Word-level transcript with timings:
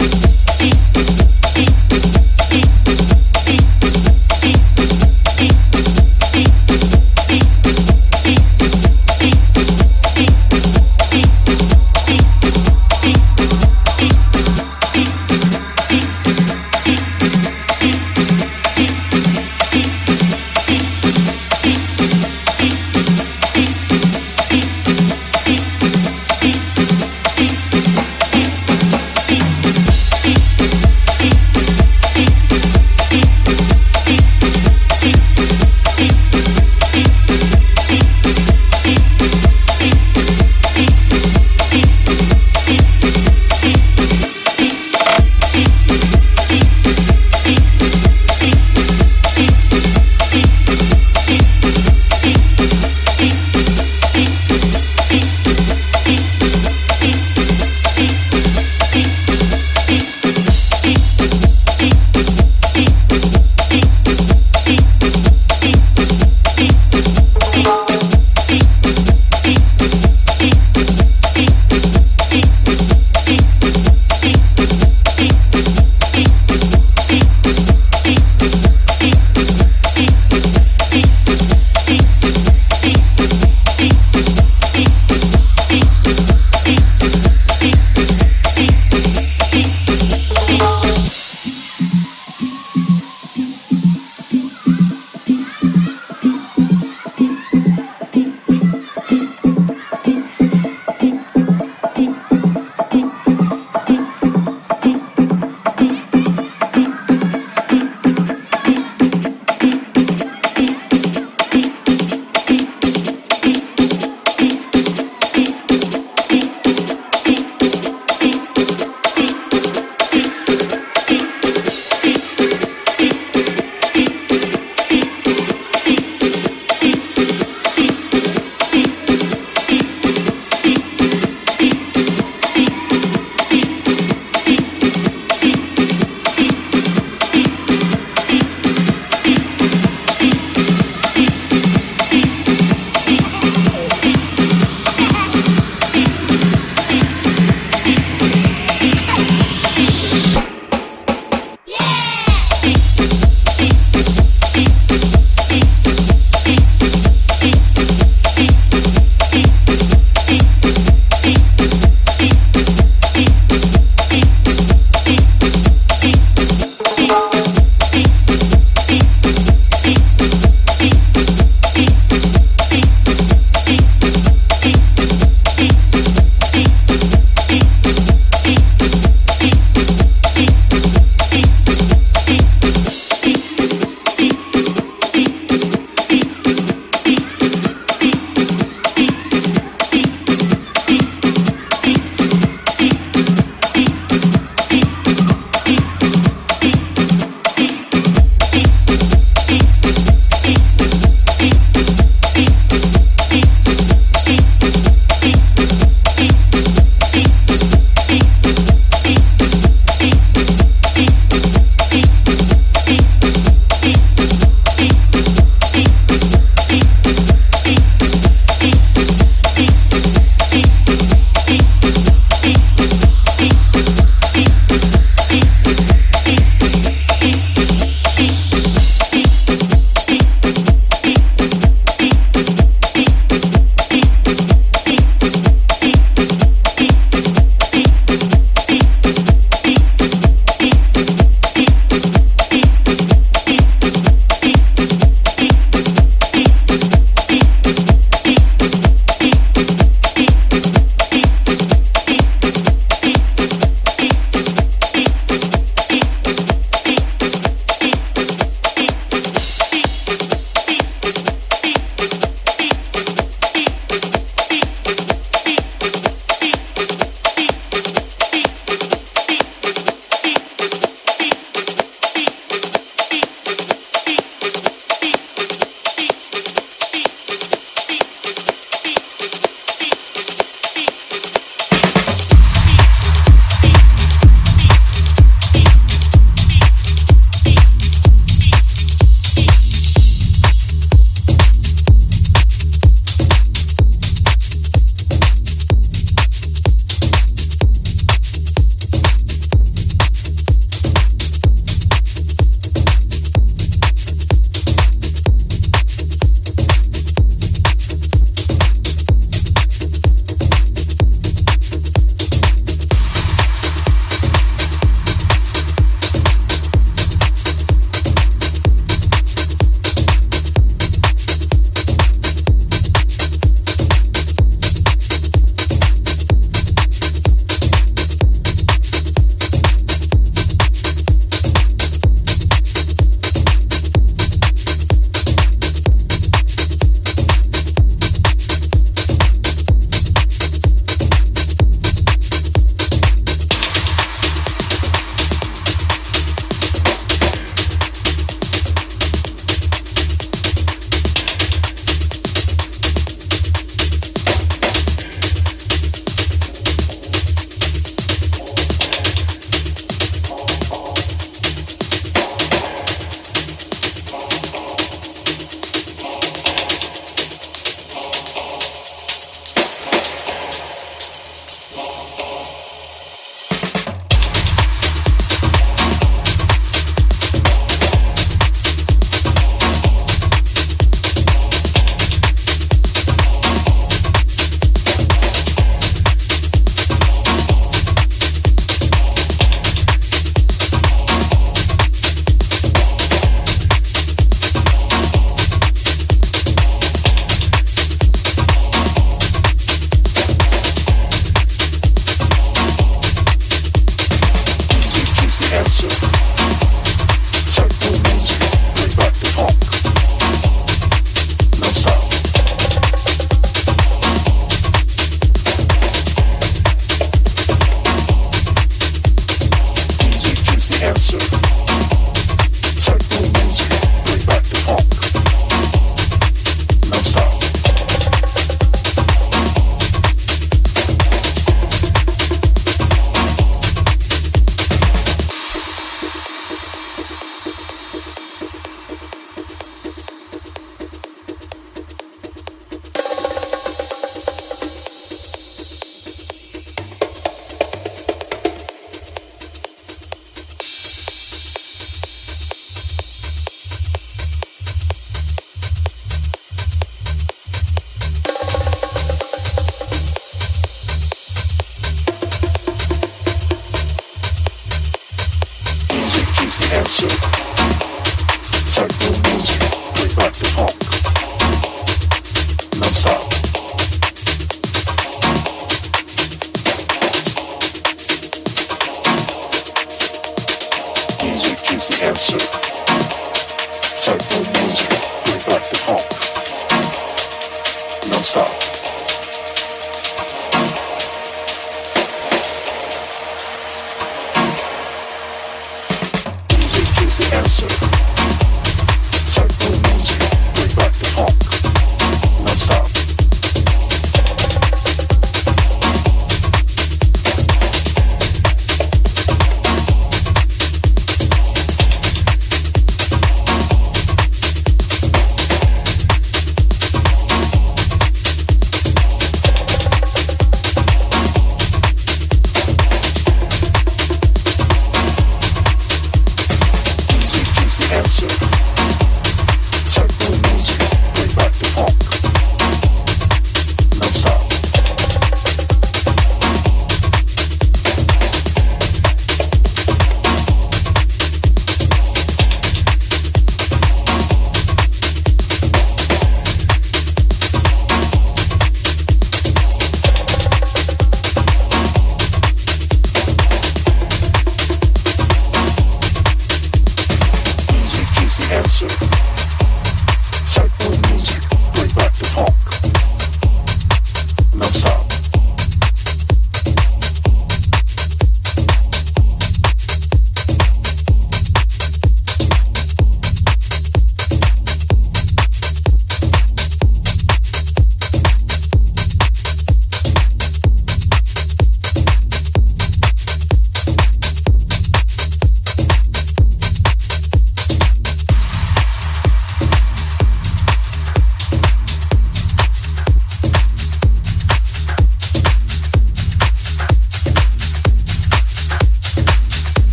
Thank 0.00 0.24
you. 0.24 0.39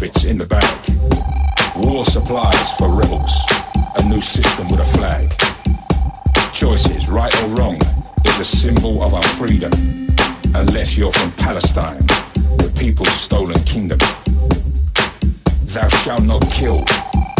Profits 0.00 0.24
in 0.24 0.38
the 0.38 0.46
bag. 0.46 0.80
War 1.76 2.06
supplies 2.06 2.72
for 2.78 2.88
rebels. 2.88 3.30
A 3.96 4.08
new 4.08 4.22
system 4.22 4.66
with 4.68 4.80
a 4.80 4.84
flag. 4.96 5.30
Choices, 6.54 7.06
right 7.06 7.34
or 7.42 7.48
wrong, 7.48 7.78
is 8.24 8.38
a 8.38 8.44
symbol 8.46 9.02
of 9.02 9.12
our 9.12 9.22
freedom. 9.36 9.70
Unless 10.54 10.96
you're 10.96 11.12
from 11.12 11.30
Palestine, 11.32 12.06
the 12.56 12.72
people's 12.78 13.12
stolen 13.12 13.62
kingdom. 13.64 13.98
Thou 15.64 15.88
shalt 15.88 16.22
not 16.22 16.50
kill. 16.50 16.82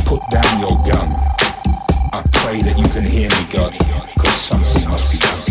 Put 0.04 0.20
down 0.30 0.60
your 0.60 0.76
gun. 0.84 1.16
I 2.12 2.22
pray 2.30 2.60
that 2.60 2.76
you 2.76 2.84
can 2.90 3.04
hear 3.04 3.30
me, 3.30 3.46
God, 3.50 3.72
because 4.14 4.36
something 4.36 4.86
must 4.86 5.10
be 5.10 5.16
done. 5.16 5.49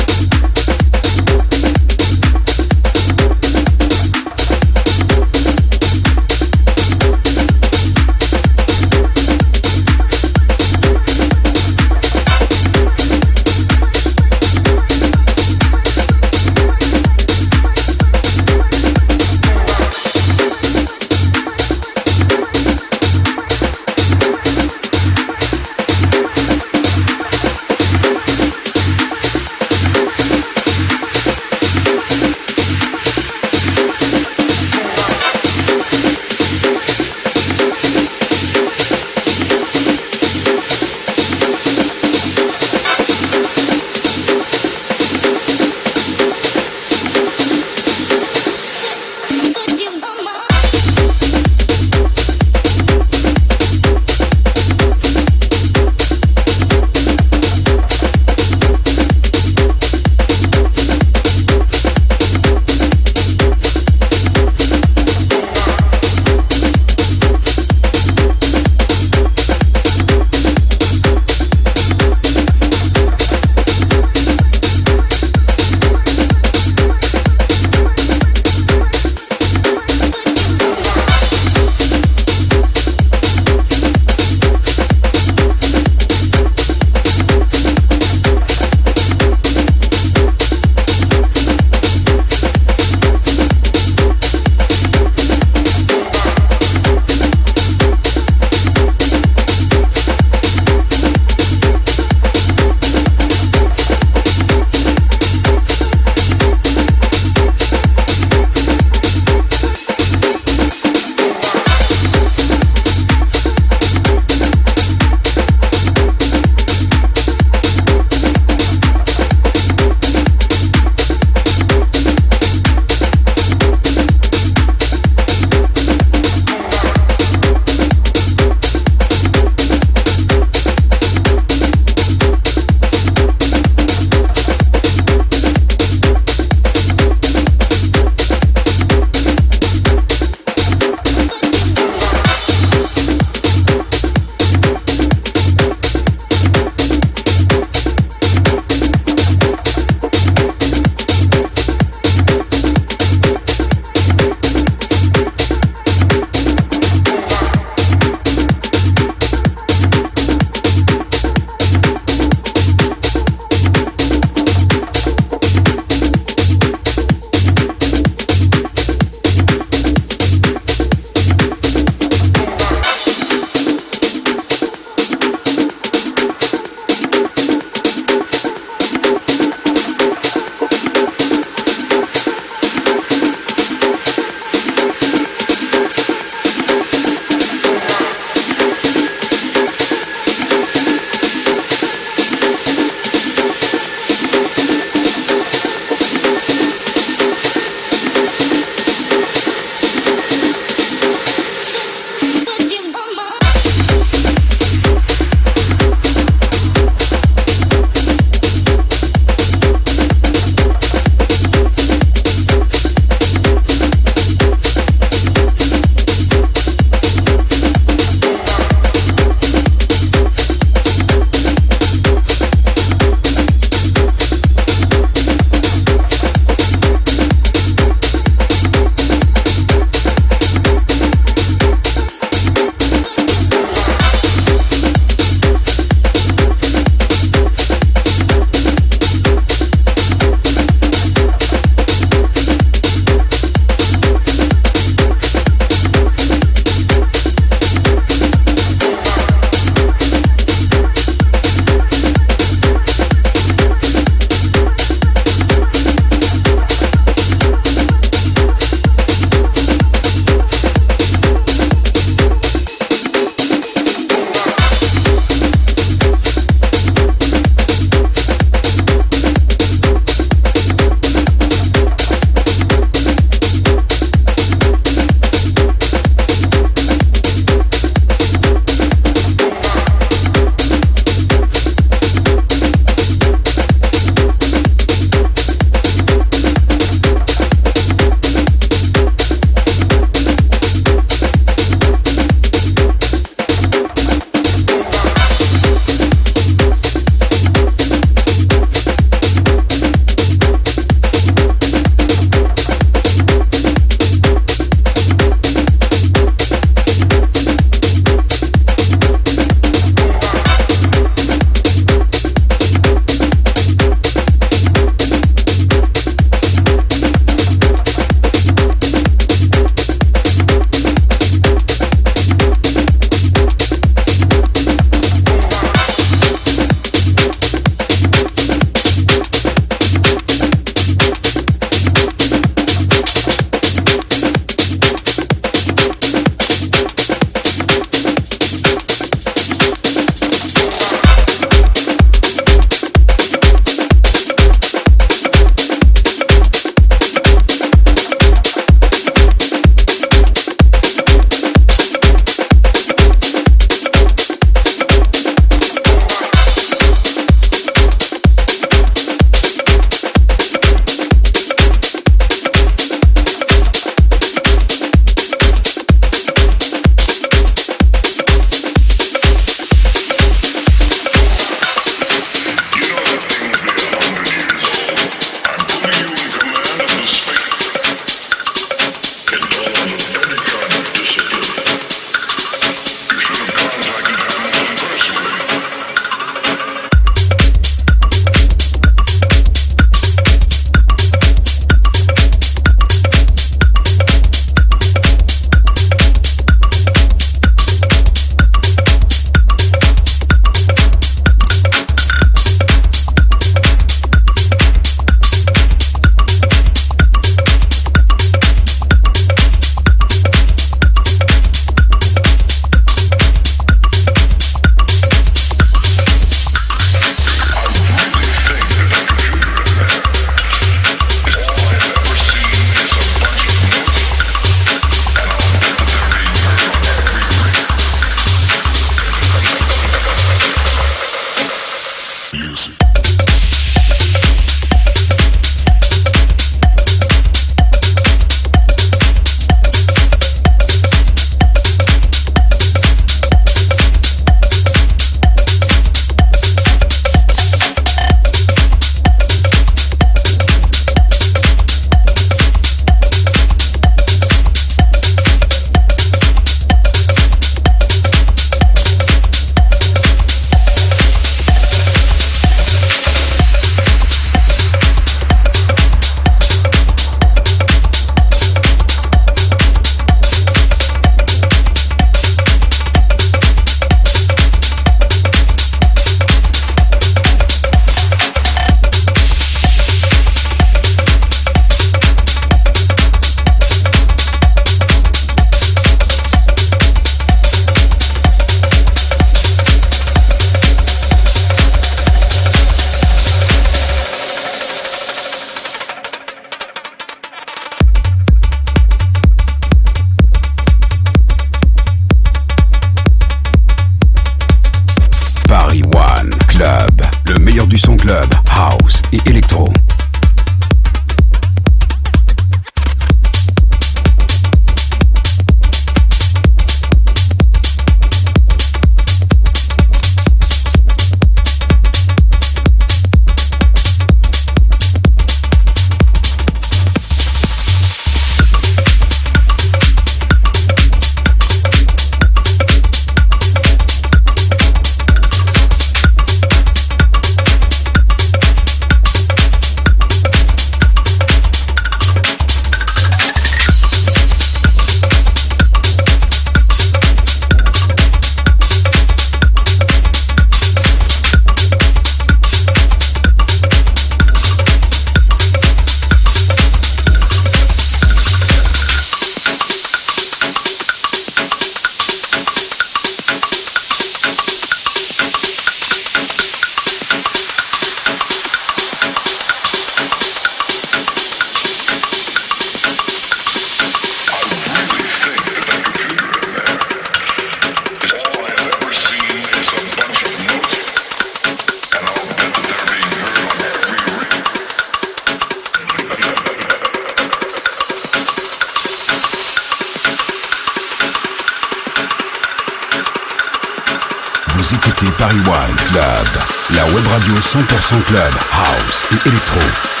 Paris 595.21 595.37
One 595.47 595.75
Club, 595.91 596.27
la 596.75 596.83
web 596.95 597.05
radio 597.05 597.35
100% 597.35 598.03
club, 598.05 598.33
house 598.51 599.03
et 599.11 599.29
électro. 599.29 600.00